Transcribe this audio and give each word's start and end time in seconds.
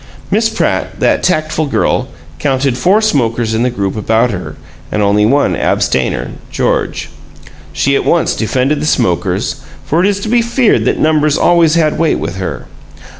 Miss 0.31 0.49
Pratt, 0.49 0.99
that 0.99 1.21
tactful 1.21 1.67
girl, 1.67 2.07
counted 2.39 2.75
four 2.75 3.01
smokers 3.03 3.53
in 3.53 3.61
the 3.61 3.69
group 3.69 3.95
about 3.95 4.31
her, 4.31 4.55
and 4.91 5.03
only 5.03 5.27
one 5.27 5.55
abstainer, 5.55 6.31
George. 6.49 7.11
She 7.71 7.95
at 7.95 8.03
once 8.03 8.33
defended 8.35 8.81
the 8.81 8.87
smokers, 8.87 9.57
for 9.85 9.99
it 10.03 10.07
is 10.07 10.19
to 10.21 10.27
be 10.27 10.41
feared 10.41 10.85
that 10.85 10.97
numbers 10.97 11.37
always 11.37 11.75
had 11.75 11.99
weight 11.99 12.17
with 12.17 12.37
her. 12.37 12.65